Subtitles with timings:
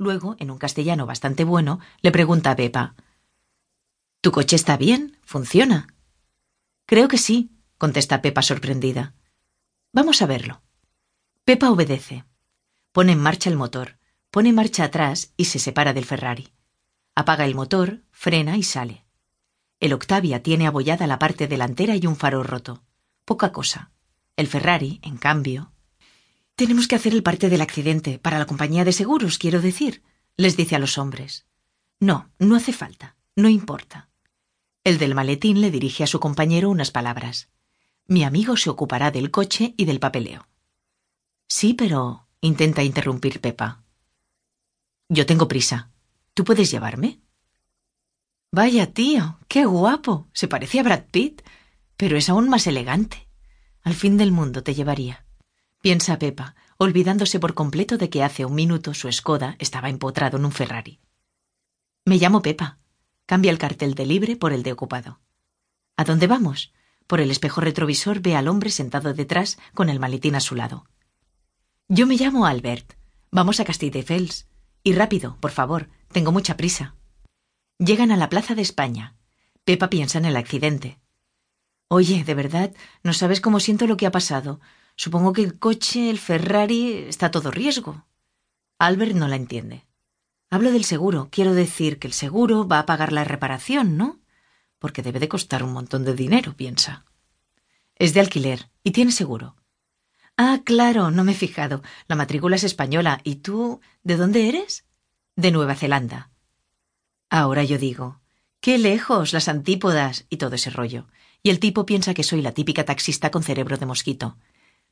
[0.00, 2.94] Luego, en un castellano bastante bueno, le pregunta a Pepa
[4.22, 5.18] ¿Tu coche está bien?
[5.24, 5.88] ¿Funciona?
[6.86, 9.12] Creo que sí, contesta Pepa sorprendida.
[9.92, 10.62] Vamos a verlo.
[11.44, 12.24] Pepa obedece.
[12.92, 13.98] Pone en marcha el motor,
[14.30, 16.48] pone marcha atrás y se separa del Ferrari.
[17.14, 19.04] Apaga el motor, frena y sale.
[19.80, 22.82] El Octavia tiene abollada la parte delantera y un faro roto.
[23.26, 23.90] Poca cosa.
[24.36, 25.72] El Ferrari, en cambio.
[26.60, 30.02] Tenemos que hacer el parte del accidente, para la compañía de seguros, quiero decir,
[30.36, 31.46] les dice a los hombres.
[32.00, 34.10] No, no hace falta, no importa.
[34.84, 37.48] El del maletín le dirige a su compañero unas palabras.
[38.06, 40.48] Mi amigo se ocupará del coche y del papeleo.
[41.48, 42.28] Sí, pero.
[42.42, 43.82] intenta interrumpir Pepa.
[45.08, 45.90] Yo tengo prisa.
[46.34, 47.22] ¿Tú puedes llevarme?
[48.52, 50.28] Vaya tío, qué guapo.
[50.34, 51.40] Se parece a Brad Pitt,
[51.96, 53.30] pero es aún más elegante.
[53.80, 55.24] Al fin del mundo te llevaría.
[55.80, 60.44] Piensa Pepa, olvidándose por completo de que hace un minuto su Skoda estaba empotrado en
[60.44, 61.00] un Ferrari.
[62.04, 62.78] Me llamo Pepa.
[63.24, 65.20] Cambia el cartel de libre por el de ocupado.
[65.96, 66.74] ¿A dónde vamos?
[67.06, 70.84] Por el espejo retrovisor ve al hombre sentado detrás con el maletín a su lado.
[71.88, 72.94] Yo me llamo Albert.
[73.30, 74.48] Vamos a Castille-de-Fels.
[74.82, 75.88] Y rápido, por favor.
[76.12, 76.94] Tengo mucha prisa.
[77.78, 79.16] Llegan a la Plaza de España.
[79.64, 80.98] Pepa piensa en el accidente.
[81.88, 84.60] Oye, de verdad, no sabes cómo siento lo que ha pasado.
[85.02, 88.04] Supongo que el coche, el Ferrari, está todo riesgo.
[88.78, 89.86] Albert no la entiende.
[90.50, 91.28] Hablo del seguro.
[91.32, 94.20] Quiero decir que el seguro va a pagar la reparación, ¿no?
[94.78, 97.06] Porque debe de costar un montón de dinero, piensa.
[97.94, 99.56] Es de alquiler y tiene seguro.
[100.36, 101.82] Ah, claro, no me he fijado.
[102.06, 103.22] La matrícula es española.
[103.24, 103.80] ¿Y tú?
[104.02, 104.84] ¿De dónde eres?
[105.34, 106.30] De Nueva Zelanda.
[107.30, 108.20] Ahora yo digo,
[108.60, 111.06] qué lejos, las antípodas y todo ese rollo.
[111.42, 114.36] Y el tipo piensa que soy la típica taxista con cerebro de mosquito.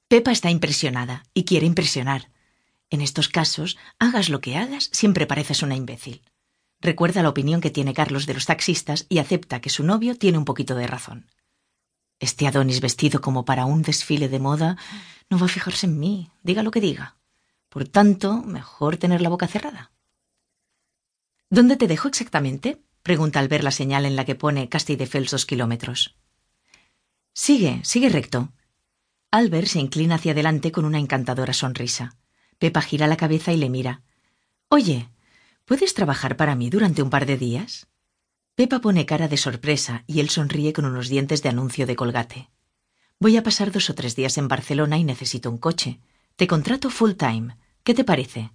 [0.09, 2.31] Pepa está impresionada y quiere impresionar.
[2.89, 6.23] En estos casos, hagas lo que hagas, siempre pareces una imbécil.
[6.81, 10.39] Recuerda la opinión que tiene Carlos de los taxistas y acepta que su novio tiene
[10.39, 11.27] un poquito de razón.
[12.21, 14.79] Este Adonis vestido como para un desfile de moda
[15.29, 17.17] no va a fijarse en mí, diga lo que diga.
[17.69, 19.93] Por tanto, mejor tener la boca cerrada.
[21.51, 22.83] ¿Dónde te dejo exactamente?
[23.03, 26.17] pregunta al ver la señal en la que pone Castille-de-Fels dos kilómetros.
[27.35, 28.53] Sigue, sigue recto.
[29.31, 32.17] Albert se inclina hacia adelante con una encantadora sonrisa.
[32.59, 34.03] Pepa gira la cabeza y le mira.
[34.69, 35.11] Oye,
[35.67, 37.89] ¿puedes trabajar para mí durante un par de días?
[38.55, 42.51] Pepa pone cara de sorpresa y él sonríe con unos dientes de anuncio de colgate.
[43.21, 46.01] Voy a pasar dos o tres días en Barcelona y necesito un coche.
[46.37, 47.57] Te contrato full time.
[47.83, 48.53] ¿Qué te parece?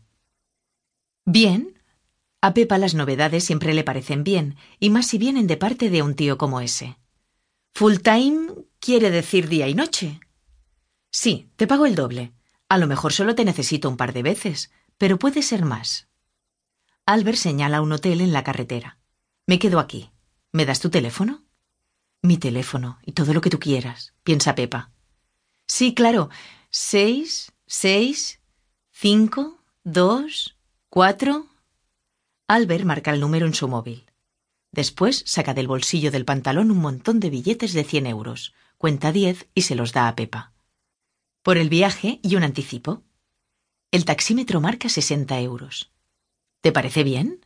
[1.24, 1.80] Bien,
[2.42, 6.02] a Pepa las novedades siempre le parecen bien, y más si vienen de parte de
[6.02, 6.98] un tío como ese.
[7.74, 8.48] Full time
[8.80, 10.20] quiere decir día y noche.
[11.14, 12.34] Sí, te pago el doble.
[12.68, 16.08] A lo mejor solo te necesito un par de veces, pero puede ser más.
[17.06, 18.98] Albert señala un hotel en la carretera.
[19.46, 20.10] Me quedo aquí.
[20.52, 21.44] ¿Me das tu teléfono?
[22.24, 24.92] Mi teléfono y todo lo que tú quieras, piensa Pepa.
[25.68, 26.30] Sí, claro.
[26.72, 28.40] Seis, seis,
[28.92, 30.58] cinco, dos,
[30.90, 31.48] cuatro.
[32.48, 34.10] Albert marca el número en su móvil.
[34.72, 39.48] Después saca del bolsillo del pantalón un montón de billetes de cien euros, cuenta diez
[39.54, 40.53] y se los da a Pepa.
[41.44, 43.04] Por el viaje y un anticipo.
[43.92, 45.92] El taxímetro marca sesenta euros.
[46.62, 47.46] ¿Te parece bien?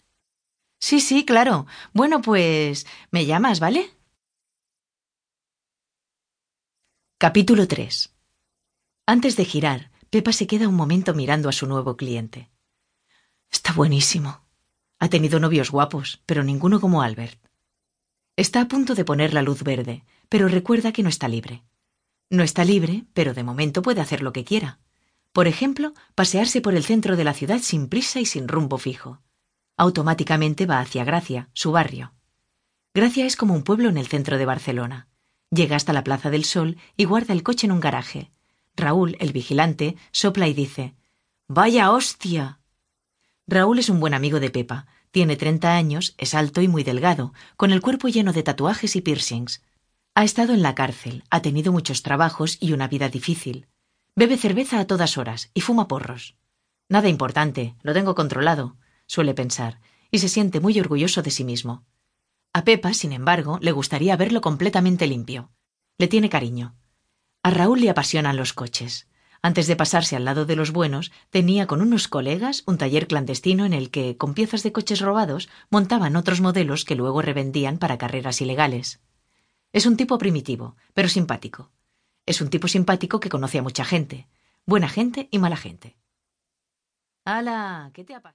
[0.80, 1.66] Sí, sí, claro.
[1.94, 3.90] Bueno, pues me llamas, ¿vale?
[7.18, 8.16] Capítulo 3.
[9.08, 12.52] Antes de girar, Pepa se queda un momento mirando a su nuevo cliente.
[13.50, 14.46] Está buenísimo,
[15.00, 17.40] ha tenido novios guapos, pero ninguno como Albert.
[18.36, 21.64] Está a punto de poner la luz verde, pero recuerda que no está libre.
[22.30, 24.80] No está libre, pero de momento puede hacer lo que quiera.
[25.32, 29.22] Por ejemplo, pasearse por el centro de la ciudad sin prisa y sin rumbo fijo.
[29.78, 32.14] Automáticamente va hacia Gracia, su barrio.
[32.94, 35.08] Gracia es como un pueblo en el centro de Barcelona.
[35.52, 38.32] Llega hasta la Plaza del Sol y guarda el coche en un garaje.
[38.76, 40.96] Raúl, el vigilante, sopla y dice
[41.48, 42.60] Vaya hostia.
[43.48, 44.88] Raúl es un buen amigo de Pepa.
[45.12, 49.02] Tiene treinta años, es alto y muy delgado, con el cuerpo lleno de tatuajes y
[49.02, 49.62] piercings.
[50.18, 53.68] Ha estado en la cárcel, ha tenido muchos trabajos y una vida difícil.
[54.16, 56.36] Bebe cerveza a todas horas y fuma porros.
[56.90, 59.80] Nada importante, lo tengo controlado, suele pensar,
[60.10, 61.86] y se siente muy orgulloso de sí mismo.
[62.52, 65.52] A Pepa, sin embargo, le gustaría verlo completamente limpio.
[66.00, 66.76] Le tiene cariño.
[67.44, 69.08] A Raúl le apasionan los coches.
[69.44, 73.66] Antes de pasarse al lado de los buenos, tenía con unos colegas un taller clandestino
[73.66, 78.00] en el que, con piezas de coches robados, montaban otros modelos que luego revendían para
[78.00, 79.00] carreras ilegales.
[79.78, 81.70] Es un tipo primitivo, pero simpático.
[82.26, 84.28] Es un tipo simpático que conoce a mucha gente,
[84.66, 85.96] buena gente y mala gente.
[87.26, 87.92] ¡Hala!
[87.94, 88.26] ¿Qué te ha pasado?